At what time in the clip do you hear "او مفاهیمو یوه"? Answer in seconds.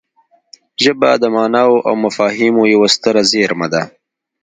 1.87-2.87